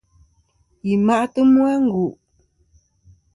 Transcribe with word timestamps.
Yi 0.87 0.95
ma'tɨ 1.05 1.41
mu 1.51 1.61
a 1.73 1.75
ngu'. 1.85 2.11